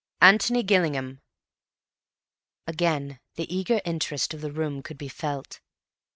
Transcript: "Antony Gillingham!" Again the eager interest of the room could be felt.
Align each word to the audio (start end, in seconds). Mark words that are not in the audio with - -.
"Antony 0.19 0.63
Gillingham!" 0.63 1.21
Again 2.65 3.19
the 3.35 3.55
eager 3.55 3.81
interest 3.85 4.33
of 4.33 4.41
the 4.41 4.51
room 4.51 4.81
could 4.81 4.97
be 4.97 5.07
felt. 5.07 5.59